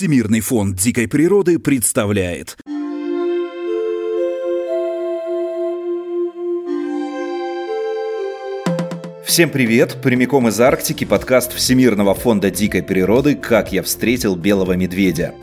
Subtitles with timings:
[0.00, 2.56] Всемирный фонд дикой природы представляет.
[9.26, 9.98] Всем привет!
[10.02, 15.34] Прямиком из Арктики подкаст Всемирного фонда дикой природы «Как я встретил белого медведя».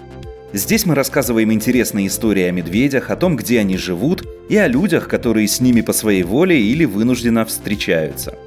[0.53, 5.07] Здесь мы рассказываем интересные истории о медведях, о том, где они живут, и о людях,
[5.07, 8.35] которые с ними по своей воле или вынужденно встречаются–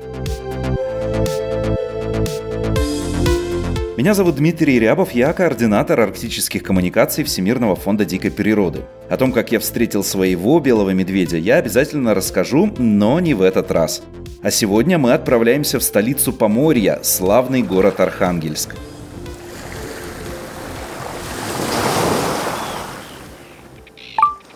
[4.01, 8.81] Меня зовут Дмитрий Рябов, я координатор арктических коммуникаций Всемирного фонда дикой природы.
[9.11, 13.71] О том, как я встретил своего белого медведя, я обязательно расскажу, но не в этот
[13.71, 14.03] раз.
[14.43, 18.75] А сегодня мы отправляемся в столицу Поморья, славный город Архангельск.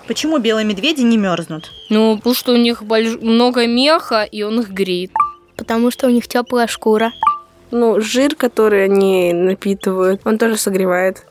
[0.08, 1.70] Почему белые медведи не мерзнут?
[1.90, 3.20] Ну, потому что у них больш...
[3.20, 5.10] много меха, и он их греет.
[5.56, 7.12] Потому что у них теплая шкура.
[7.76, 11.24] Ну, жир, который они напитывают, он тоже согревает.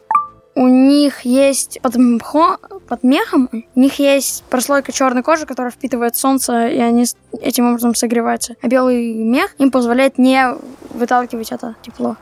[0.56, 6.18] У них есть под, мхо, под мехом, у них есть прослойка черной кожи, которая впитывает
[6.18, 7.06] солнце, и они
[7.40, 8.58] этим образом согреваются.
[8.62, 10.54] А белый мех им позволяет не
[10.94, 12.18] выталкивать это тепло.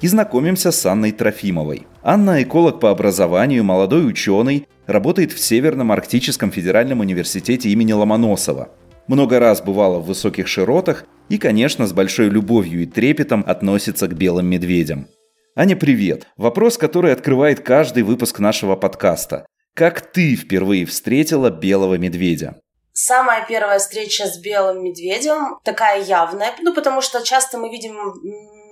[0.00, 1.88] И знакомимся с Анной Трофимовой.
[2.02, 8.68] Анна– эколог по образованию, молодой ученый, работает в Северном Арктическом федеральном университете имени Ломоносова.
[9.08, 14.14] Много раз бывала в высоких широтах и, конечно, с большой любовью и трепетом относится к
[14.14, 15.08] белым медведям.
[15.56, 16.28] Аня, привет!
[16.36, 19.46] Вопрос, который открывает каждый выпуск нашего подкаста.
[19.74, 22.60] Как ты впервые встретила белого медведя?
[22.92, 27.94] Самая первая встреча с белым медведем такая явная, ну потому что часто мы видим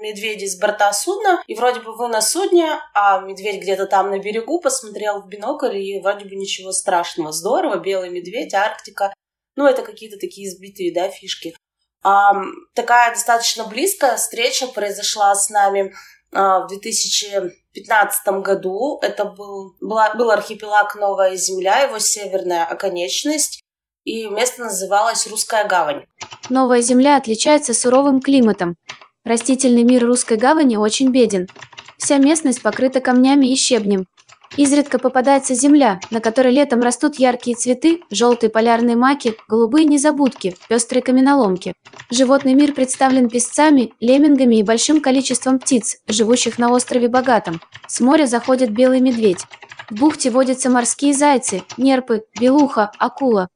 [0.00, 4.18] медведей с борта судна, и вроде бы вы на судне, а медведь где-то там на
[4.18, 7.32] берегу посмотрел в бинокль, и вроде бы ничего страшного.
[7.32, 9.12] Здорово, белый медведь, Арктика.
[9.56, 11.56] Ну, это какие-то такие избитые, да, фишки.
[12.02, 12.34] А,
[12.74, 15.94] такая достаточно близкая встреча произошла с нами
[16.32, 18.98] а, в 2015 году.
[19.02, 23.62] Это был, была, был архипелаг Новая Земля, его северная оконечность
[24.06, 26.06] и место называлось Русская гавань.
[26.48, 28.76] Новая Земля отличается суровым климатом.
[29.26, 31.48] Растительный мир Русской гавани очень беден.
[31.98, 34.06] Вся местность покрыта камнями и щебнем.
[34.56, 41.02] Изредка попадается земля, на которой летом растут яркие цветы, желтые полярные маки, голубые незабудки, пестрые
[41.02, 41.74] каменоломки.
[42.08, 47.60] Животный мир представлен песцами, леммингами и большим количеством птиц, живущих на острове Богатом.
[47.88, 49.44] С моря заходит белый медведь.
[49.90, 53.48] В бухте водятся морские зайцы, нерпы, белуха, акула.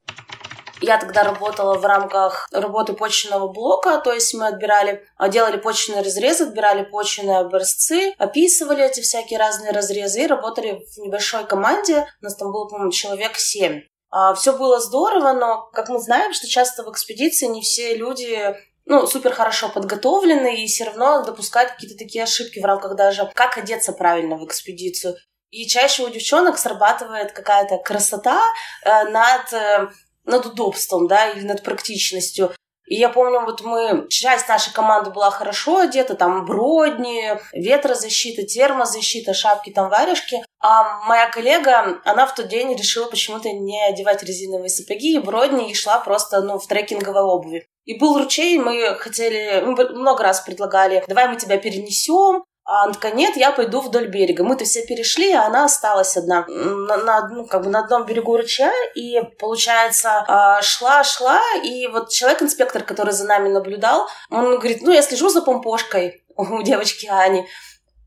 [0.81, 6.01] Я тогда работала в рамках работы почечного блока, то есть мы отбирали, а, делали почечные
[6.01, 12.07] разрезы, отбирали почечные образцы, описывали эти всякие разные разрезы и работали в небольшой команде.
[12.21, 13.83] У нас там было, по-моему, человек семь.
[14.09, 18.55] А, Все было здорово, но, как мы знаем, что часто в экспедиции не все люди
[18.85, 23.57] ну, супер хорошо подготовлены и все равно допускают какие-то такие ошибки в рамках даже как
[23.57, 25.15] одеться правильно в экспедицию.
[25.51, 28.41] И чаще у девчонок срабатывает какая-то красота
[28.83, 29.89] э, над э,
[30.25, 32.51] над удобством, да, или над практичностью.
[32.91, 37.23] И я помню, вот мы, часть нашей команды была хорошо одета, там бродни,
[37.53, 40.43] ветрозащита, термозащита, шапки, там варежки.
[40.59, 45.71] А моя коллега, она в тот день решила почему-то не одевать резиновые сапоги и бродни
[45.71, 47.65] и шла просто, ну, в трекинговой обуви.
[47.85, 52.93] И был ручей, мы хотели, мы много раз предлагали, давай мы тебя перенесем, а она
[52.93, 54.43] такая, нет, я пойду вдоль берега.
[54.43, 58.37] Мы-то все перешли, а она осталась одна на, на, ну, как бы на одном берегу
[58.37, 58.71] ручья.
[58.95, 64.91] И, получается, а, шла, шла, и вот человек-инспектор, который за нами наблюдал, он говорит, ну,
[64.91, 67.47] я слежу за помпошкой у девочки Ани.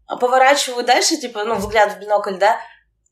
[0.07, 2.59] А поворачиваю дальше, типа, ну, взгляд в бинокль, да,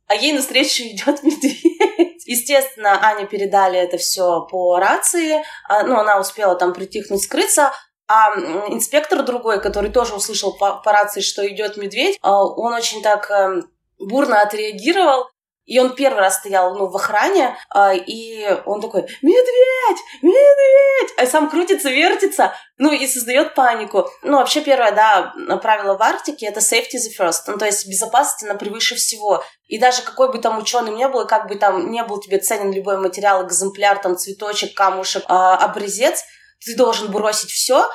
[0.06, 2.22] а ей навстречу идет медведь.
[2.26, 7.72] Естественно, Ане передали это все по рации, а, ну, она успела там притихнуть, скрыться,
[8.08, 8.34] а
[8.68, 13.30] инспектор другой, который тоже услышал по, по рации, что идет медведь, а, он очень так
[13.30, 15.28] эм, бурно отреагировал.
[15.64, 20.02] И он первый раз стоял ну, в охране, а, и он такой «Медведь!
[20.20, 24.10] Медведь!» А сам крутится, вертится, ну и создает панику.
[24.22, 25.32] Ну, вообще, первое, да,
[25.62, 29.44] правило в Арктике— это safety the first, ну, то есть безопасность, она превыше всего.
[29.68, 32.72] И даже какой бы там ученый не был, как бы там не был тебе ценен
[32.72, 36.24] любой материал, экземпляр, там, цветочек, камушек, э, обрезец,
[36.64, 37.88] ты должен бросить все,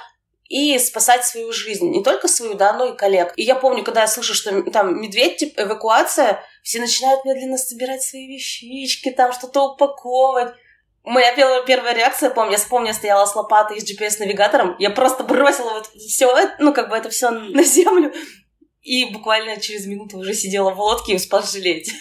[0.50, 1.90] и спасать свою жизнь.
[1.90, 3.34] Не только свою, да, но и коллег.
[3.36, 8.04] И я помню, когда я слышу, что там медведь, типа, эвакуация, все начинают медленно собирать
[8.04, 10.54] свои вещички, там что-то упаковывать.
[11.04, 14.90] Моя первая, первая реакция, помню, я вспомню, я стояла с лопатой и с GPS-навигатором, я
[14.90, 18.14] просто бросила вот все, ну, как бы это все на землю
[18.88, 21.92] и буквально через минуту уже сидела в лодке и успела жалеть.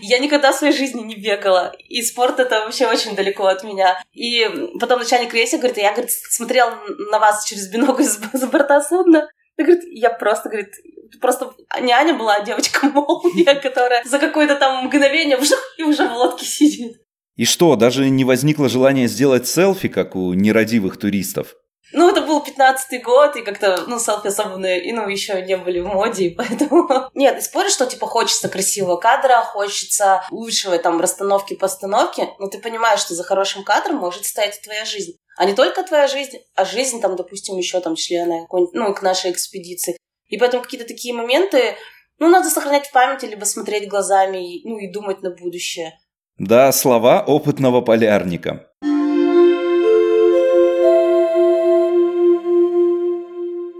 [0.00, 4.02] Я никогда в своей жизни не бегала, и спорт это вообще очень далеко от меня.
[4.14, 4.48] И
[4.80, 6.68] потом начальник рейса говорит, я, говорит, смотрел
[7.10, 8.16] на вас через бинокль с
[8.50, 9.28] борта судна,
[9.58, 10.72] и говорит, я просто, говорит,
[11.20, 16.08] просто не Аня была, а девочка молния, которая за какое-то там мгновение вжух, и уже
[16.08, 17.02] в лодке сидит.
[17.36, 21.54] И что, даже не возникло желания сделать селфи, как у нерадивых туристов?
[21.92, 25.80] Ну, это был пятнадцатый год, и как-то, ну, селфи особо, и, ну, еще не были
[25.80, 26.88] в моде, поэтому...
[27.14, 32.58] Нет, не спорю, что, типа, хочется красивого кадра, хочется лучшего, там, расстановки, постановки, но ты
[32.58, 35.18] понимаешь, что за хорошим кадром может стоять твоя жизнь.
[35.36, 39.32] А не только твоя жизнь, а жизнь, там, допустим, еще там члена, ну, к нашей
[39.32, 39.96] экспедиции.
[40.28, 41.76] И поэтому какие-то такие моменты,
[42.18, 45.98] ну, надо сохранять в памяти, либо смотреть глазами, ну, и думать на будущее.
[46.38, 48.70] Да, слова опытного полярника.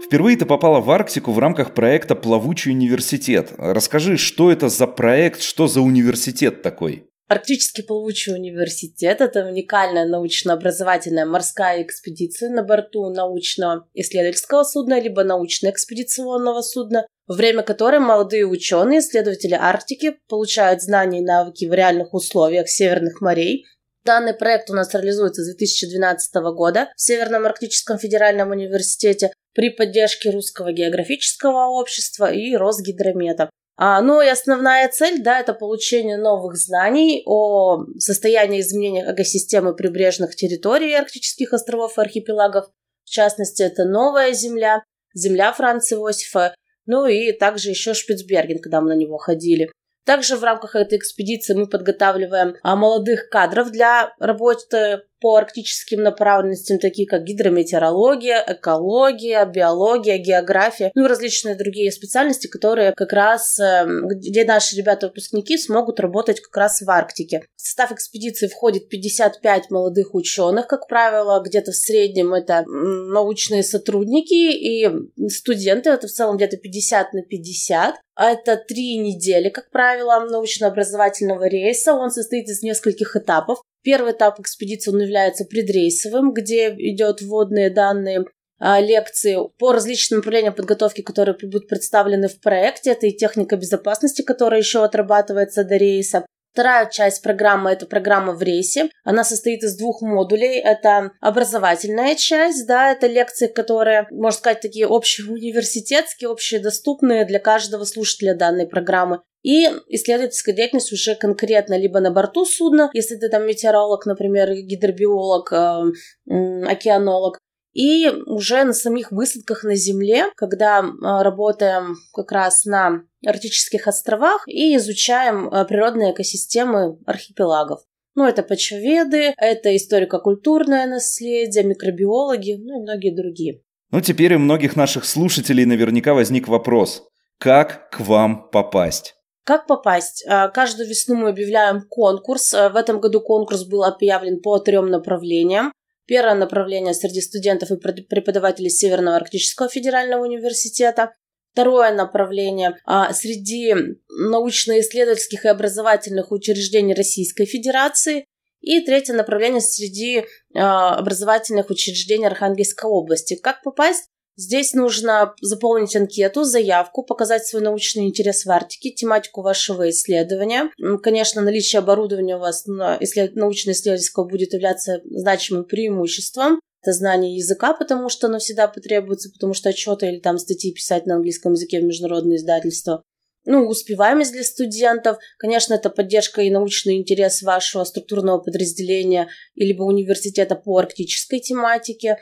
[0.05, 3.53] Впервые ты попала в Арктику в рамках проекта «Плавучий университет».
[3.57, 7.09] Расскажи, что это за проект, что за университет такой?
[7.27, 16.61] Арктический плавучий университет– это уникальная научно-образовательная морская экспедиция на борту научного исследовательского судна либо научно-экспедиционного
[16.61, 22.69] судна, во время которой молодые ученые, исследователи Арктики получают знания и навыки в реальных условиях
[22.69, 23.65] северных морей.
[24.05, 30.29] Данный проект у нас реализуется с 2012 года в Северном Арктическом федеральном университете при поддержке
[30.29, 33.49] Русского географического общества и Росгидромета.
[33.77, 40.35] А, ну и основная цель, да, это получение новых знаний о состоянии изменения экосистемы прибрежных
[40.35, 42.65] территорий арктических островов и архипелагов.
[43.03, 46.55] В частности, это Новая Земля, Земля Франца Иосифа,
[46.85, 49.69] ну и также еще Шпицберген, когда мы на него ходили.
[50.05, 56.79] Также в рамках этой экспедиции мы подготавливаем а, молодых кадров для работы по арктическим направленностям,
[56.79, 64.07] такие как гидрометеорология, экология, биология, география, ну и различные другие специальности, которые как раз, эм,
[64.07, 67.41] где наши ребята-выпускники смогут работать как раз в Арктике.
[67.55, 74.33] В состав экспедиции входит 55 молодых ученых, как правило, где-то в среднем это научные сотрудники
[74.33, 74.89] и
[75.29, 77.95] студенты, это в целом где-то 50 на 50.
[78.17, 81.93] Это три недели, как правило, научно-образовательного рейса.
[81.93, 83.59] Он состоит из нескольких этапов.
[83.85, 88.25] Первый этап экспедиции он является предрейсовым, где идет вводные данные
[88.57, 92.93] а, лекции по различным направлениям подготовки, которые будут представлены в проекте.
[92.93, 96.25] Это и техника безопасности, которая еще отрабатывается до рейса.
[96.51, 98.89] Вторая часть программы– это программа в рейсе.
[99.03, 100.57] Она состоит из двух модулей.
[100.57, 108.33] Это образовательная часть, да, это лекции, которые, можно сказать, такие общеуниверситетские, общедоступные для каждого слушателя
[108.35, 114.07] данной программы и исследовательская деятельность уже конкретно либо на борту судна, если ты там метеоролог,
[114.07, 117.37] например, гидробиолог, э, океанолог,
[117.71, 124.47] и уже на самих высадках на Земле, когда э, работаем как раз на арктических островах
[124.47, 127.81] и изучаем э, природные экосистемы архипелагов.
[128.15, 133.61] Ну, это почвоведы, это историко-культурное наследие, микробиологи, ну и многие другие.
[133.91, 137.03] Ну, теперь у многих наших слушателей наверняка возник вопрос.
[137.37, 139.14] Как к вам попасть?
[139.45, 140.25] Как попасть?
[140.27, 142.51] А, каждую весну мы объявляем конкурс.
[142.53, 145.71] А, в этом году конкурс был объявлен по трем направлениям.
[146.07, 151.13] Первое направление среди студентов и преподавателей Северного Арктического федерального университета.
[151.53, 153.75] Второе направление а, среди
[154.09, 158.25] научно-исследовательских и образовательных учреждений Российской Федерации.
[158.61, 160.25] И третье направление среди
[160.55, 163.35] образовательных учреждений Архангельской области.
[163.35, 164.09] Как попасть?
[164.37, 170.71] Здесь нужно заполнить анкету, заявку, показать свой научный интерес в Арктике, тематику вашего исследования.
[171.01, 176.59] Конечно, наличие оборудования у вас на научно-исследовательского будет являться значимым преимуществом.
[176.81, 181.05] Это знание языка, потому что оно всегда потребуется, потому что отчеты или там статьи писать
[181.05, 183.01] на английском языке в международные издательства.
[183.45, 185.17] Ну, успеваемость для студентов.
[185.37, 192.17] Конечно, это поддержка и научный интерес вашего структурного подразделения или университета по арктической тематике.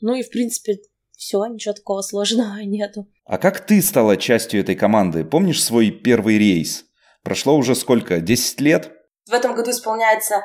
[0.00, 0.78] Ну и, в принципе,
[1.20, 3.06] все, ничего такого сложного нету.
[3.26, 5.22] А как ты стала частью этой команды?
[5.22, 6.86] Помнишь свой первый рейс?
[7.22, 8.20] Прошло уже сколько?
[8.20, 8.90] 10 лет?
[9.28, 10.42] В этом году исполняется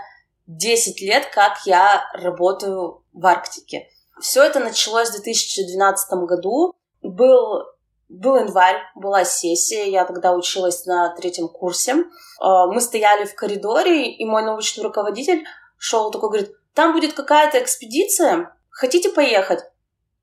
[0.48, 3.88] 10 лет, как я работаю в Арктике.
[4.20, 6.74] Все это началось в 2012 году.
[7.01, 7.63] Был,
[8.10, 12.03] был январь, была сессия, я тогда училась на третьем курсе.
[12.39, 15.46] А, мы стояли в коридоре, и мой научный руководитель
[15.77, 19.62] шел такой, говорит, там будет какая-то экспедиция, хотите поехать?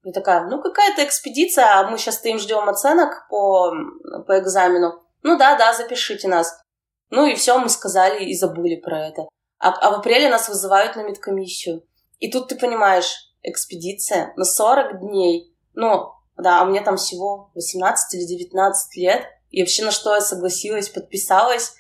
[0.05, 3.73] Я такая, ну какая-то экспедиция, а мы сейчас стоим, ждем оценок по,
[4.27, 5.03] по экзамену.
[5.23, 6.61] Ну да, да, запишите нас.
[7.11, 9.23] Ну и все, мы сказали и забыли про это.
[9.59, 11.85] А, а в апреле нас вызывают на медкомиссию.
[12.19, 15.55] И тут ты понимаешь, экспедиция на 40 дней.
[15.75, 20.21] Ну, да, а мне там всего 18 или 19 лет, и вообще на что я
[20.21, 21.75] согласилась, подписалась,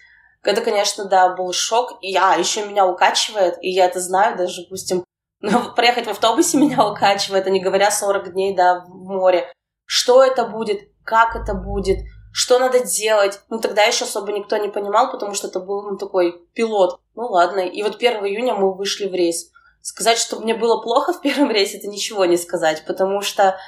[0.44, 1.98] это, конечно, да, был шок.
[2.00, 5.04] И я, еще меня укачивает, и я это знаю, даже, допустим,
[5.42, 9.52] ну, проехать в автобусе меня укачивает, а не говоря 40 дней, да, в море.
[9.84, 11.98] Что это будет, как это будет,
[12.32, 13.40] что надо делать.
[13.50, 17.00] Ну, тогда еще особо никто не понимал, потому что это был ну, такой пилот.
[17.14, 17.60] Ну, ладно.
[17.60, 19.50] И вот 1 июня мы вышли в рейс.
[19.82, 23.58] Сказать, что мне было плохо в первом рейсе, это ничего не сказать, потому что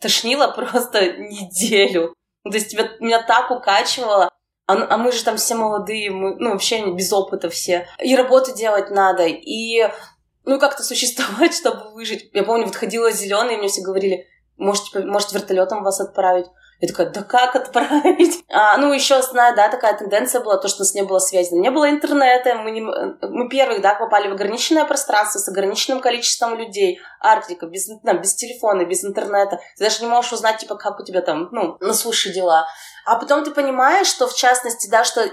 [0.00, 2.14] тошнило просто неделю.
[2.44, 4.30] Ну, то есть тебя, меня так укачивало.
[4.66, 7.88] А, а мы же там все молодые, мы, ну, вообще без опыта все.
[7.98, 9.88] И работу делать надо, и
[10.44, 12.30] ну, как-то существовать, чтобы выжить.
[12.32, 16.46] Я помню, вот ходила зеленые, мне все говорили, может, типа, может вертолетом вас отправить.
[16.80, 18.42] Я такая, да как отправить?
[18.54, 21.54] А, ну, еще основная, да, такая тенденция была, то, что у нас не было связи.
[21.54, 26.58] Не было интернета, мы, не, мы первые, да, попали в ограниченное пространство с ограниченным количеством
[26.58, 27.00] людей.
[27.20, 29.60] Арктика, без, там, без телефона, без интернета.
[29.78, 32.66] Ты даже не можешь узнать, типа, как у тебя там, ну, на суше дела.
[33.06, 35.30] А потом ты понимаешь, что, в частности, да, что э,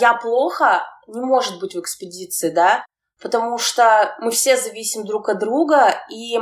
[0.00, 2.84] я плохо не может быть в экспедиции, да,
[3.26, 6.38] потому что мы все зависим друг от друга, и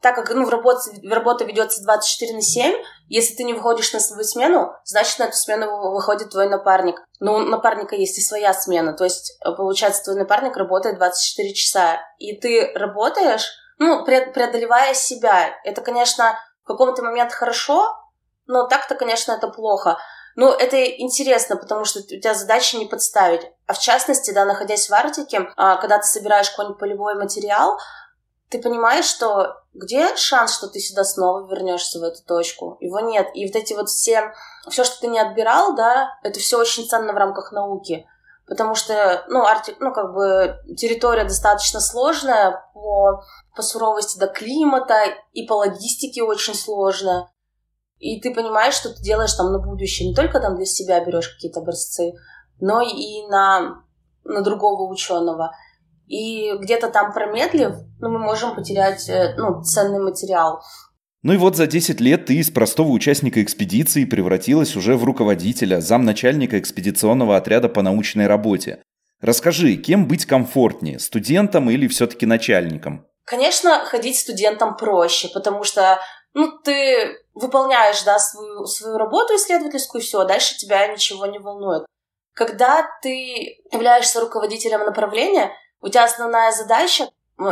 [0.00, 3.98] так как ну, в работе, работа ведется 24 на 7, если ты не выходишь на
[3.98, 7.02] свою смену, значит, на эту смену выходит твой напарник.
[7.18, 8.92] Но у напарника есть и своя смена.
[8.92, 12.00] То есть, э, получается, твой напарник работает 24 часа.
[12.18, 15.50] И ты работаешь, ну, преодолевая себя.
[15.64, 17.96] Это, конечно, в каком-то момент хорошо,
[18.46, 19.98] но так-то, конечно, это плохо.
[20.36, 23.42] Но это интересно, потому что у тебя задача не подставить.
[23.66, 27.78] А в частности, да, находясь в Арктике, а, когда ты собираешь какой-нибудь полевой материал,
[28.48, 32.76] ты понимаешь, что где шанс, что ты сюда снова вернешься в эту точку?
[32.80, 33.28] Его нет.
[33.34, 34.32] И вот эти вот все,
[34.68, 38.06] все, что ты не отбирал, да, это все очень ценно в рамках науки.
[38.48, 43.22] Потому что, ну, Арктик, ну, как бы территория достаточно сложная по,
[43.54, 47.30] по суровости до климата и по логистике очень сложная.
[48.00, 50.08] И ты понимаешь, что ты делаешь там на будущее.
[50.08, 52.14] Не только там для себя берешь какие-то образцы,
[52.58, 53.84] но и на,
[54.24, 55.52] на другого ученого.
[56.06, 60.60] И где-то там промедлив, ну, мы можем потерять э, ну, ценный материал.
[61.22, 65.80] Ну и вот за 10 лет ты из простого участника экспедиции превратилась уже в руководителя,
[65.80, 68.82] замначальника экспедиционного отряда по научной работе.
[69.20, 73.06] Расскажи, кем быть комфортнее, студентом или все-таки начальником?
[73.24, 76.00] Конечно, ходить студентам проще, потому что
[76.34, 81.84] ну, ты выполняешь, да, свою, свою работу исследовательскую, все, а дальше тебя ничего не волнует.
[82.34, 87.08] Когда ты являешься руководителем направления, у тебя основная задача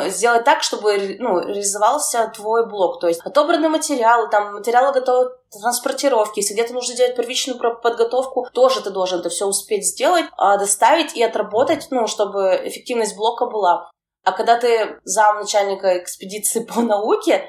[0.06, 3.00] сделать так, чтобы ну, реализовался твой блок.
[3.00, 6.40] То есть отобранные материалы, там материалы готовы транспортировки.
[6.40, 11.16] Если где-то нужно делать первичную подготовку, тоже ты должен это все успеть сделать, а доставить
[11.16, 13.90] и отработать, ну, чтобы эффективность блока была.
[14.24, 17.44] А когда ты зам начальника экспедиции по науке,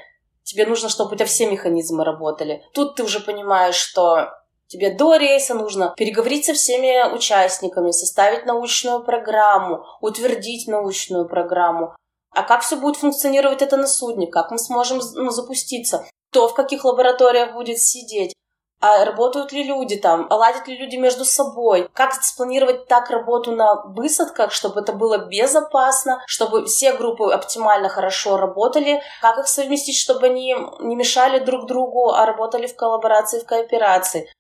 [0.50, 2.64] тебе нужно, чтобы у тебя все механизмы работали.
[2.74, 4.30] Тут ты уже понимаешь, что
[4.70, 11.96] Тебе до рейса нужно переговорить со всеми участниками, составить научную программу, утвердить научную программу.
[12.30, 14.28] А как все будет функционировать это на судне?
[14.28, 16.06] Как мы сможем ну, запуститься?
[16.30, 18.36] Кто в каких лабораториях будет сидеть?
[18.82, 20.28] А работают ли люди там?
[20.30, 21.90] А ладят ли люди между собой?
[21.94, 28.38] Как спланировать так работу на высадках, чтобы это было безопасно, чтобы все группы оптимально хорошо
[28.38, 29.02] работали?
[29.22, 34.32] Как их совместить, чтобы они не мешали друг другу, а работали в коллаборации, в кооперации?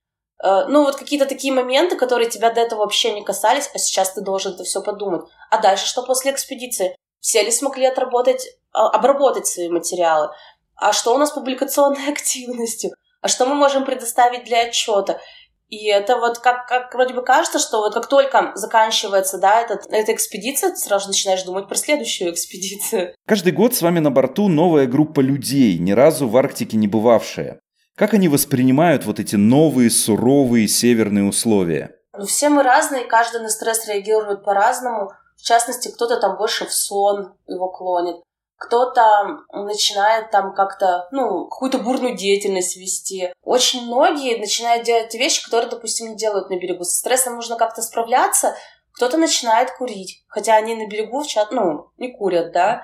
[0.41, 4.13] Э, ну, вот какие-то такие моменты, которые тебя до этого вообще не касались, а сейчас
[4.13, 5.23] ты должен это все подумать.
[5.49, 6.95] А дальше что после экспедиции?
[7.19, 10.29] Все ли смогли отработать, а, обработать свои материалы?
[10.77, 12.91] А что у нас с публикационной активностью?
[13.21, 15.19] А что мы можем предоставить для отчета?
[15.67, 19.85] И это вот как, как вроде бы кажется, что вот как только заканчивается, да, этот,
[19.91, 23.13] эта экспедиция, ты сразу начинаешь думать про следующую экспедицию.
[23.27, 27.59] Каждый год с вами на борту новая группа людей, ни разу в Арктике не бывавшая.
[27.95, 31.95] Как они воспринимают вот эти новые суровые северные условия?
[32.17, 35.11] Ну, все мы разные, каждый на стресс реагирует по-разному.
[35.35, 38.17] В частности, кто-то там больше в сон его клонит,
[38.59, 43.33] кто-то начинает там как-то, ну, какую-то бурную деятельность вести.
[43.43, 46.83] Очень многие начинают делать вещи, которые, допустим, не делают на берегу.
[46.83, 48.55] Со стрессом нужно как-то справляться.
[48.93, 52.83] Кто-то начинает курить, хотя они на берегу в чат, ну, не курят, да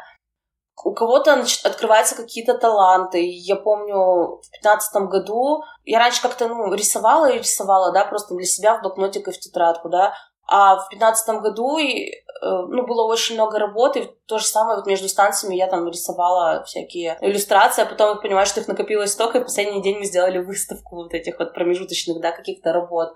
[0.84, 3.22] у кого-то открываются какие-то таланты.
[3.24, 8.46] Я помню, в пятнадцатом году я раньше как-то ну, рисовала и рисовала, да, просто для
[8.46, 10.14] себя в блокнотик и в тетрадку, да.
[10.48, 14.12] А в пятнадцатом году и, э, ну, было очень много работы.
[14.28, 18.60] То же самое вот между станциями я там рисовала всякие иллюстрации, а потом понимаю, что
[18.60, 22.74] их накопилось столько, и последний день мы сделали выставку вот этих вот промежуточных, да, каких-то
[22.74, 23.16] работ.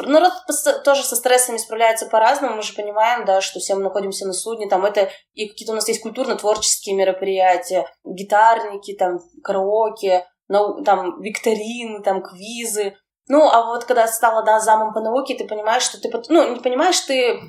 [0.00, 0.32] Народ
[0.84, 2.56] тоже со стрессами справляется по-разному.
[2.56, 4.68] Мы же понимаем, да, что все мы находимся на судне.
[4.68, 10.26] Там это и какие-то у нас есть культурно-творческие мероприятия, гитарники, там, караоке.
[10.48, 12.96] там викторины, там квизы.
[13.28, 16.60] Ну, а вот когда стала, да, замом по науке, ты понимаешь, что ты, ну, не
[16.60, 17.40] понимаешь, ты,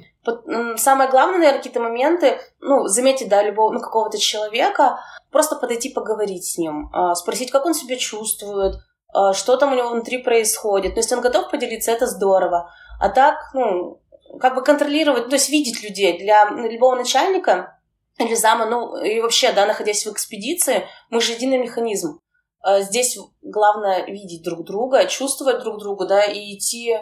[0.75, 5.00] самое главное, наверное, какие-то моменты, ну, заметить, да, любого, ну, какого-то человека,
[5.31, 8.75] просто подойти поговорить с ним, а, спросить, как он себя чувствует,
[9.13, 10.91] а, что там у него внутри происходит.
[10.91, 12.71] Ну, если он готов поделиться, это здорово.
[13.00, 14.01] А так, ну,
[14.39, 16.17] как бы контролировать, то есть видеть людей.
[16.19, 17.79] Для любого начальника
[18.17, 22.19] или зама, ну, и вообще, да, находясь в экспедиции, мы же единый механизм.
[22.62, 26.98] А Здесь главное видеть друг друга, чувствовать друг друга, да, и идти,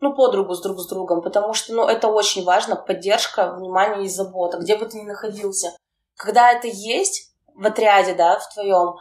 [0.00, 4.08] ну, подругу с друг с другом, потому что, ну, это очень важно, поддержка, внимание и
[4.08, 5.74] забота, где бы ты ни находился.
[6.16, 8.96] Когда это есть в отряде, да, в твоем,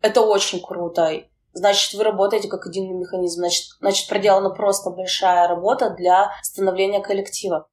[0.00, 1.10] это очень круто.
[1.52, 7.68] Значит, вы работаете как единый механизм, значит, значит, проделана просто большая работа для становления коллектива.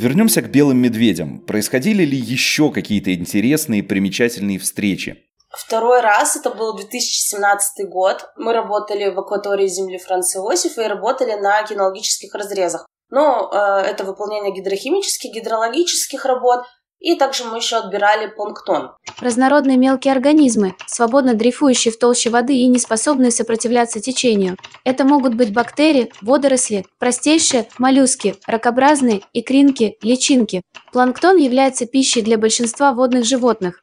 [0.00, 1.40] Вернемся к белым медведям.
[1.40, 5.26] Происходили ли еще какие-то интересные, примечательные встречи?
[5.50, 11.34] Второй раз, это был 2017 год, мы работали в акватории земли Франца Иосифа и работали
[11.34, 12.86] на кинологических разрезах.
[13.10, 16.60] Ну, э, это выполнение гидрохимических, гидрологических работ,
[17.00, 18.92] и также мы еще отбирали планктон.
[19.20, 24.56] Разнородные мелкие организмы, свободно дрейфующие в толще воды и не способные сопротивляться течению.
[24.84, 30.62] Это могут быть бактерии, водоросли, простейшие моллюски, ракообразные, икринки, личинки.
[30.92, 33.82] Планктон является пищей для большинства водных животных.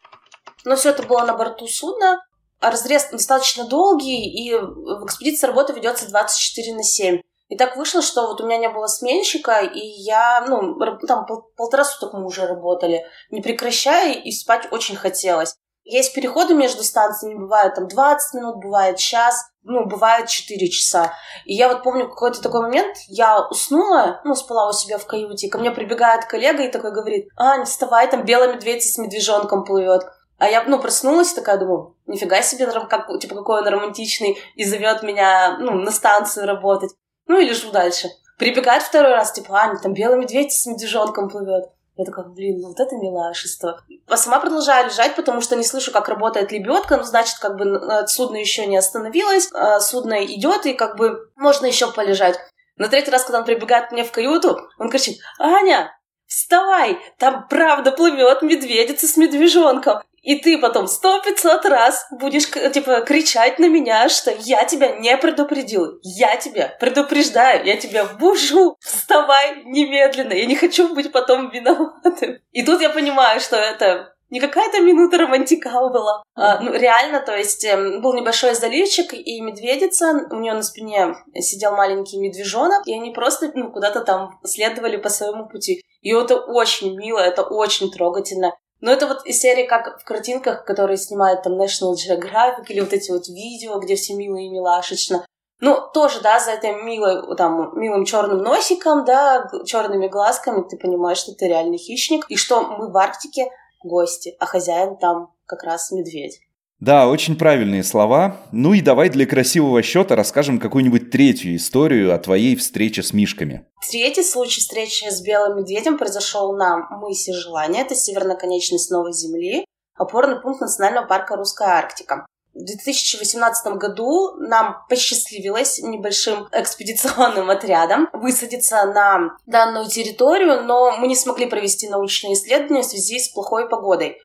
[0.64, 2.24] Но все это было на борту судна.
[2.60, 7.22] А Разрез достаточно долгий, и в экспедиции работа ведется 24 на 7.
[7.48, 10.78] И так вышло, что вот у меня не было сменщика, и я, ну,
[11.08, 15.56] там пол- полтора суток мы уже работали, не прекращая, и спать очень хотелось.
[15.86, 21.14] Есть переходы между станциями, бывает там 20 минут, бывает час, ну, бывает 4 часа.
[21.46, 25.48] И я вот помню какой-то такой момент, я уснула, ну, спала у себя в каюте,
[25.48, 28.98] и ко мне прибегает коллега и такой говорит, а, не вставай, там белый медведь с
[28.98, 30.04] медвежонком плывет.
[30.38, 35.04] А я, ну, проснулась такая, думаю, нифига себе, как, типа, какой он романтичный, и зовет
[35.04, 36.92] меня, ну, на станцию работать.
[37.28, 38.10] Ну, и лежу дальше.
[38.38, 41.66] Прибегает второй раз, типа, Аня, там белый медведь с медвежонком плывет.
[41.98, 43.82] Я такая, блин, ну вот это милашество.
[44.08, 46.98] А сама продолжаю лежать, потому что не слышу, как работает лебедка.
[46.98, 51.32] Ну, значит, как бы э, судно еще не остановилось, э, судно идет, и как бы
[51.36, 52.40] можно еще полежать.
[52.78, 55.92] На третий раз, когда он прибегает мне в каюту, он кричит, Аня,
[56.28, 60.04] вставай, там правда плывет медведица с медвежонком.
[60.28, 65.16] И ты потом сто пятьсот раз будешь, типа, кричать на меня, что я тебя не
[65.16, 66.00] предупредил.
[66.04, 68.76] Я тебя предупреждаю, я тебя бужу.
[68.82, 72.40] Вставай немедленно, я не хочу быть потом виноватым.
[72.52, 76.22] И тут я понимаю, что это не какая-то минута романтика была.
[76.36, 81.16] А, ну, реально, то есть эм, был небольшой заливчик и медведица, у нее на спине
[81.36, 85.82] сидел маленький медвежонок, и они просто ну, куда-то там следовали по своему пути.
[86.02, 88.52] И это очень мило, это очень трогательно.
[88.80, 92.94] Но это вот из серии, как в картинках, которые снимают там National Geographic, или вот
[92.94, 95.26] эти вот видео, где все мило и милашечно.
[95.60, 101.18] Ну, тоже, да, за этим милой, там, милым черным носиком, да, черными глазками ты понимаешь,
[101.18, 103.50] что ты реальный хищник, и что мы в Арктике
[103.84, 106.40] гости, а хозяин там как раз медведь.
[106.80, 108.38] Да, очень правильные слова.
[108.52, 113.66] Ну и давай для красивого счета расскажем какую-нибудь третью историю о твоей встрече с мишками.
[113.90, 119.66] Третий случай встречи с белым медведем произошел на мысе Желания, это северная конечность Новой Земли,
[119.96, 122.28] опорный пункт Национального парка Русская Арктика.
[122.54, 131.16] В 2018 году нам посчастливилось небольшим экспедиционным отрядом высадиться на данную территорию, но мы не
[131.16, 134.18] смогли провести научные исследования в связи с плохой погодой.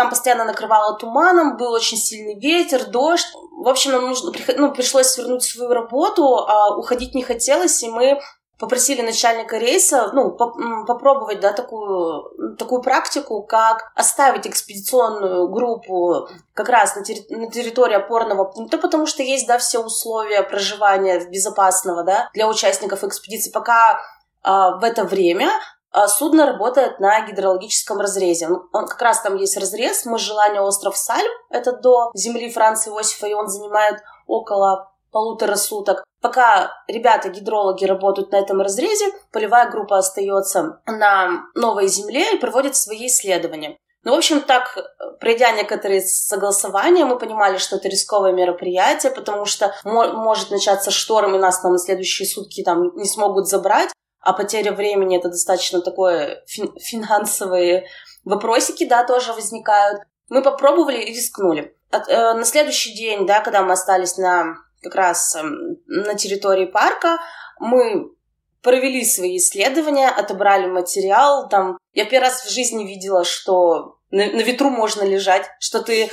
[0.00, 3.26] Там постоянно накрывало туманом, был очень сильный ветер, дождь.
[3.62, 8.18] В общем, нам нужно, ну, пришлось свернуть свою работу, а уходить не хотелось, и мы
[8.58, 16.96] попросили начальника рейса, ну, попробовать, да, такую, такую практику, как оставить экспедиционную группу как раз
[16.96, 22.30] на, терри- на территории опорного пункта, потому что есть, да, все условия проживания безопасного, да,
[22.32, 24.00] для участников экспедиции, пока
[24.42, 25.50] а, в это время
[26.08, 28.48] судно работает на гидрологическом разрезе.
[28.48, 33.26] Он, как раз там есть разрез, мы желание остров Сальм, это до земли Франца Иосифа,
[33.26, 36.04] и он занимает около полутора суток.
[36.20, 43.06] Пока ребята-гидрологи работают на этом разрезе, полевая группа остается на новой земле и проводит свои
[43.06, 43.76] исследования.
[44.02, 44.78] Ну, в общем, так,
[45.18, 51.34] пройдя некоторые согласования, мы понимали, что это рисковое мероприятие, потому что мо- может начаться шторм,
[51.34, 53.90] и нас там на следующие сутки там не смогут забрать,
[54.20, 57.86] а потеря времени это достаточно такое фин- финансовые
[58.24, 60.02] вопросики, да, тоже возникают.
[60.28, 61.76] Мы попробовали и рискнули.
[61.90, 66.66] От- э, на следующий день, да, когда мы остались на как раз эм, на территории
[66.66, 67.18] парка,
[67.58, 68.12] мы
[68.62, 71.48] провели свои исследования, отобрали материал.
[71.48, 76.10] Там я первый раз в жизни видела, что на, на ветру можно лежать, что ты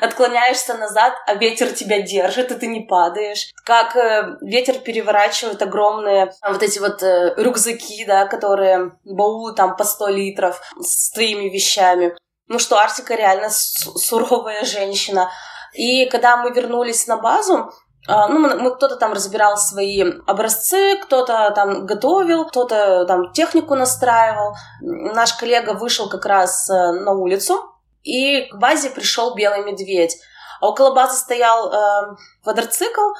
[0.00, 3.50] отклоняешься назад, а ветер тебя держит, и ты не падаешь.
[3.64, 9.84] Как э, ветер переворачивает огромные вот эти вот э, рюкзаки, да, которые баулы там по
[9.84, 12.16] 100 литров с твоими вещами.
[12.46, 15.30] Ну что, Арсика реально суровая женщина.
[15.72, 17.70] И когда мы вернулись на базу, а,
[18.08, 24.54] ну, мы, мы кто-то там разбирал свои образцы, кто-то там готовил, кто-то там технику настраивал.
[24.80, 30.16] Наш коллега вышел как раз э, на улицу, и к базе пришел белый медведь.
[30.60, 33.12] А около базы стоял э, квадроцикл,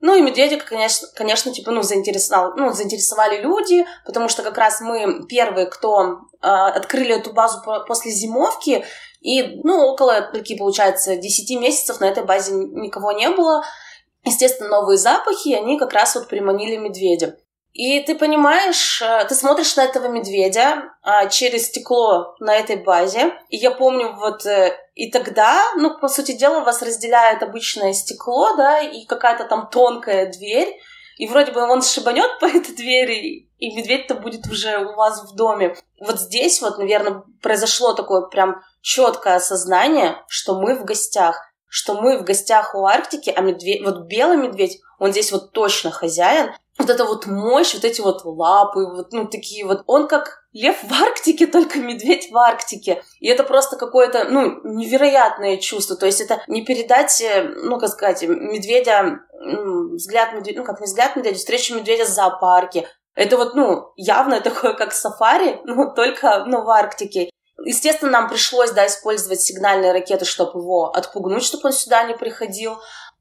[0.00, 4.80] ну и медведя, конечно, конечно, типа, ну, заинтересовал, ну, заинтересовали люди, потому что как раз
[4.80, 6.02] мы первые, кто
[6.42, 8.84] э, открыли эту базу после зимовки,
[9.20, 13.64] и, ну, около, такие, получается, 10 месяцев на этой базе никого не было.
[14.26, 17.38] Естественно, новые запахи, они как раз вот приманили медведя.
[17.72, 23.34] И ты понимаешь, э, ты смотришь на этого медведя а, через стекло на этой базе.
[23.50, 28.56] И я помню, вот э, и тогда, ну, по сути дела, вас разделяет обычное стекло,
[28.56, 30.74] да, и какая-то там тонкая дверь.
[31.18, 35.36] И вроде бы он шибанет по этой двери, и медведь-то будет уже у вас в
[35.36, 35.76] доме.
[36.00, 41.40] Вот здесь вот, наверное, произошло такое прям четкое осознание, что мы в гостях
[41.76, 45.90] что мы в гостях у Арктики, а медведь, вот белый медведь, он здесь вот точно
[45.90, 46.54] хозяин.
[46.78, 49.82] Вот эта вот мощь, вот эти вот лапы, вот, ну, такие вот.
[49.86, 53.02] Он как лев в Арктике, только медведь в Арктике.
[53.20, 55.96] И это просто какое-то, ну, невероятное чувство.
[55.96, 59.20] То есть это не передать, э, ну, как сказать, медведя,
[59.92, 62.88] взгляд медведя, ну, как не взгляд медведя, встречу медведя в зоопарке.
[63.14, 67.28] Это вот, ну, явно такое, как сафари, ну, только, ну, в Арктике.
[67.64, 72.78] Естественно, нам пришлось, да, использовать сигнальные ракеты, чтобы его отпугнуть, чтобы он сюда не приходил.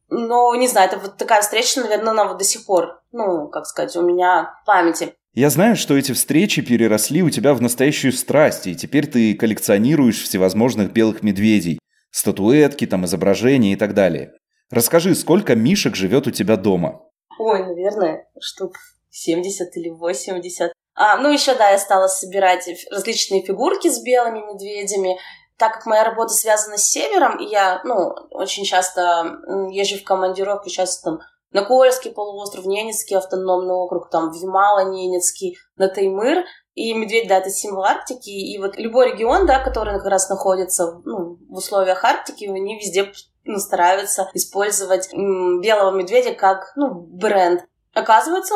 [0.09, 3.65] Но, не знаю, это вот такая встреча, наверное, она вот до сих пор, ну, как
[3.65, 5.13] сказать, у меня в памяти.
[5.33, 10.21] Я знаю, что эти встречи переросли у тебя в настоящую страсть, и теперь ты коллекционируешь
[10.21, 11.79] всевозможных белых медведей,
[12.11, 14.33] статуэтки, там, изображения и так далее.
[14.69, 17.01] Расскажи, сколько мишек живет у тебя дома?
[17.37, 18.77] Ой, наверное, штук
[19.09, 20.71] 70 или 80.
[20.95, 25.19] А, ну, еще, да, я стала собирать различные фигурки с белыми медведями.
[25.57, 29.37] Так как моя работа связана с севером, и я, ну, очень часто
[29.71, 31.19] езжу в командировку, сейчас там
[31.51, 37.49] на Кольский полуостров, Ненецкий автономный округ, там, в Ямало-Ненецкий, на Таймыр, и медведь, да, это
[37.49, 42.43] символ Арктики, и вот любой регион, да, который как раз находится ну, в условиях Арктики,
[42.43, 43.13] они везде
[43.45, 47.63] ну, стараются использовать белого медведя как, ну, бренд.
[47.93, 48.55] Оказывается,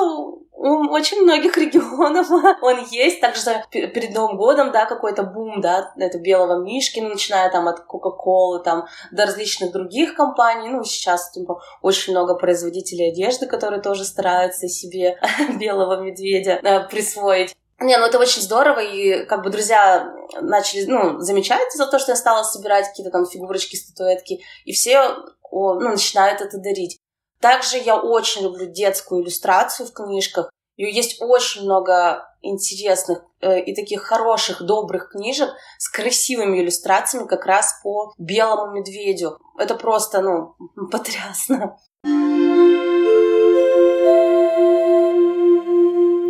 [0.60, 2.30] у очень многих регионов
[2.62, 3.22] он есть.
[3.22, 7.80] Также перед Новым годом, да, какой-то бум, да, это белого мишки, ну, начиная там от
[7.86, 10.70] Кока-Колы, там, до различных других компаний.
[10.70, 15.20] Ну, сейчас, типа, очень много производителей одежды, которые тоже стараются себе
[15.60, 17.56] белого медведя э, присвоить.
[17.82, 22.12] Не, ну это очень здорово, и как бы друзья начали, ну, замечать за то, что
[22.12, 25.16] я стала собирать какие-то там фигурочки, статуэтки, и все
[25.50, 27.00] о, ну, начинают это дарить.
[27.40, 30.49] Также я очень люблю детскую иллюстрацию в книжках.
[30.80, 37.46] И есть очень много интересных э, и таких хороших, добрых книжек с красивыми иллюстрациями как
[37.46, 39.40] раз по белому медведю.
[39.58, 40.56] Это просто, ну,
[40.90, 41.78] потрясно.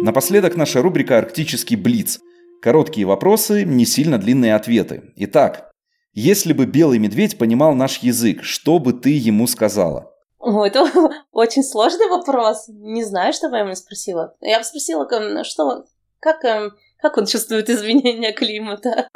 [0.03, 2.19] Напоследок наша рубрика «Арктический блиц».
[2.59, 5.13] Короткие вопросы, не сильно длинные ответы.
[5.17, 5.71] Итак,
[6.13, 10.11] если бы белый медведь понимал наш язык, что бы ты ему сказала?
[10.39, 10.85] О, это
[11.31, 12.65] очень сложный вопрос.
[12.69, 14.35] Не знаю, что бы я ему спросила.
[14.41, 15.07] Я бы спросила,
[15.43, 15.85] что,
[16.19, 16.71] как, эм,
[17.01, 19.09] как он чувствует изменения климата.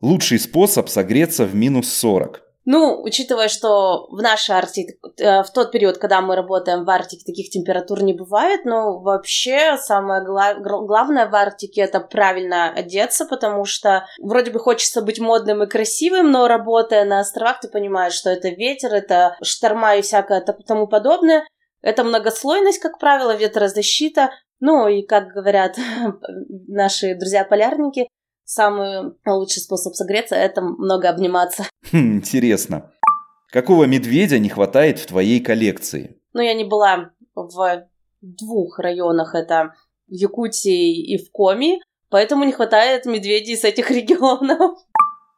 [0.00, 2.42] Лучший способ согреться в минус 40.
[2.70, 7.24] Ну, учитывая, что в нашей Арктике, э, в тот период, когда мы работаем в Арктике,
[7.24, 13.64] таких температур не бывает, но вообще самое гла- главное в Арктике это правильно одеться, потому
[13.64, 18.28] что вроде бы хочется быть модным и красивым, но работая на островах, ты понимаешь, что
[18.28, 21.48] это ветер, это шторма и всякое тому подобное.
[21.80, 24.28] Это многослойность, как правило, ветрозащита.
[24.60, 25.78] Ну и, как говорят
[26.68, 28.08] наши друзья-полярники,
[28.48, 31.64] самый лучший способ согреться– это много обниматься.
[31.92, 32.90] Хм, интересно.
[33.50, 36.18] Какого медведя не хватает в твоей коллекции?
[36.32, 37.86] Ну, я не была в
[38.20, 39.74] двух районах, это
[40.08, 41.80] в Якутии и в Коми,
[42.10, 44.78] поэтому не хватает медведей с этих регионов.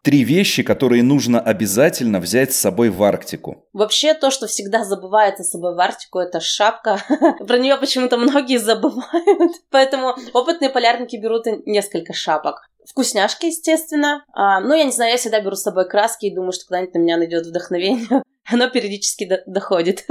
[0.02, 3.66] Три вещи, которые нужно обязательно взять с собой в Арктику.
[3.74, 7.02] Вообще, то, что всегда забывается с собой в Арктику, это шапка.
[7.46, 9.52] Про нее почему-то многие забывают.
[9.70, 12.70] Поэтому опытные полярники берут несколько шапок.
[12.88, 14.24] Вкусняшки, естественно.
[14.32, 16.94] А, ну, я не знаю, я всегда беру с собой краски и думаю, что когда-нибудь
[16.94, 18.22] на меня найдет вдохновение.
[18.50, 20.04] Оно периодически до- доходит.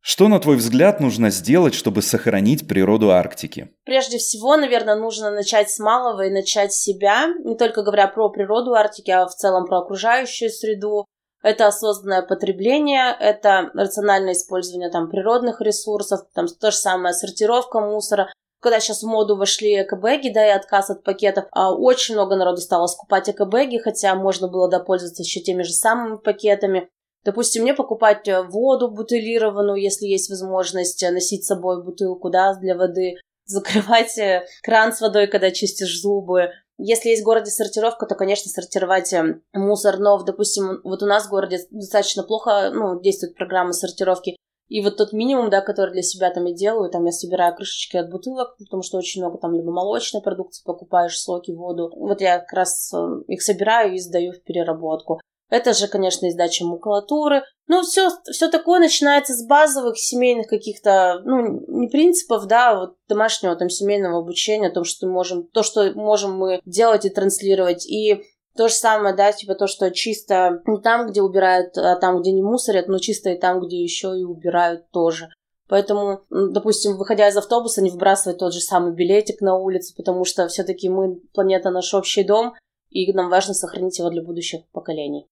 [0.00, 3.74] Что, на твой взгляд, нужно сделать, чтобы сохранить природу Арктики?
[3.84, 8.30] Прежде всего, наверное, нужно начать с малого и начать с себя, не только говоря про
[8.30, 11.04] природу Арктики, а в целом про окружающую среду.
[11.42, 18.32] Это осознанное потребление, это рациональное использование там, природных ресурсов, там то же самое сортировка мусора,
[18.60, 22.60] когда сейчас в моду вошли экобэги, да, и отказ от пакетов, а очень много народу
[22.60, 26.88] стало скупать экобэги, хотя можно было допользоваться еще теми же самыми пакетами.
[27.24, 32.54] Допустим, мне покупать э, воду бутылированную, если есть возможность э, носить с собой бутылку, да,
[32.54, 36.50] для воды, закрывать э, кран с водой, когда чистишь зубы.
[36.78, 39.12] Если есть в городе сортировка, то, конечно, сортировать
[39.52, 44.36] мусор, но, допустим, вот у нас в городе достаточно плохо ну, действует программа сортировки.
[44.68, 47.96] И вот тот минимум, да, который для себя там я делаю, там я собираю крышечки
[47.96, 51.90] от бутылок, потому что очень много там либо молочной продукции покупаешь, соки, воду.
[51.96, 52.92] Вот я как раз
[53.26, 55.20] их собираю и сдаю в переработку.
[55.50, 57.42] Это же, конечно, издача макулатуры.
[57.68, 62.96] Ну, все, все такое начинается с базовых семейных каких-то, ну, не принципов, да, а вот
[63.08, 67.86] домашнего там семейного обучения, о том, что можем, то, что можем мы делать и транслировать.
[67.86, 68.22] И
[68.58, 72.32] то же самое, да, типа то, что чисто не там, где убирают, а там, где
[72.32, 75.28] не мусорят, но чисто и там, где еще и убирают тоже.
[75.68, 80.48] Поэтому, допустим, выходя из автобуса, не выбрасывать тот же самый билетик на улице, потому что
[80.48, 82.54] все-таки мы, планета наш общий дом,
[82.90, 85.28] и нам важно сохранить его для будущих поколений.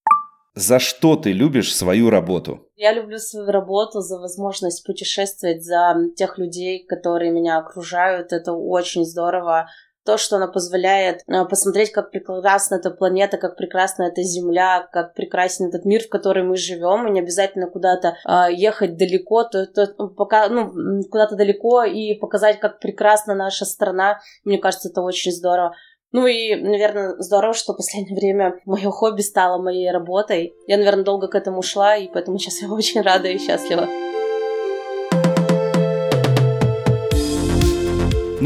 [0.55, 2.61] За что ты любишь свою работу?
[2.77, 8.33] Я люблю свою работу за возможность путешествовать, за тех людей, которые меня окружают.
[8.33, 9.69] Это очень здорово.
[10.07, 15.15] То, что она позволяет э, посмотреть, как прекрасна эта планета, как прекрасна эта Земля, как
[15.15, 19.67] прекрасен этот мир, в котором мы живем, и не обязательно куда-то э, ехать далеко, то,
[19.67, 24.21] то пока, ну, куда-то далеко и показать, как прекрасна наша страна.
[24.45, 25.75] Мне кажется, это очень здорово.
[26.13, 30.55] Ну и, наверное, здорово, что в последнее время мое хобби стало моей работой.
[30.69, 34.06] Я, наверное, долго к этому шла, и поэтому сейчас я очень рада и счастлива.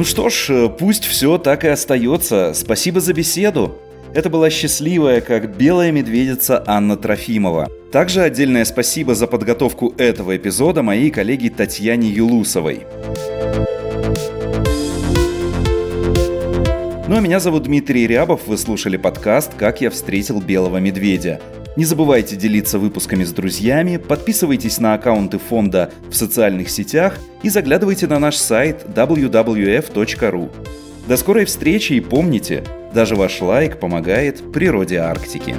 [0.01, 2.53] Ну что ж, э, пусть все так и остается.
[2.55, 3.77] Спасибо за беседу.
[4.15, 7.69] Это была счастливая, как белая медведица Анна Трофимова.
[7.93, 12.87] Также отдельное спасибо за подготовку этого эпизода моей коллеге Татьяне Юлусовой.
[17.07, 21.43] Ну а меня зовут Дмитрий Рябов, вы слушали подкаст «Как я встретил белого медведя».
[21.77, 28.09] Не забывайте делиться выпусками с друзьями, подписывайтесь на аккаунты фонда в социальных сетях и заглядывайте
[28.09, 30.51] на наш сайт www.ru.
[31.07, 35.55] До скорой встречи и помните, даже ваш лайк помогает природе Арктики.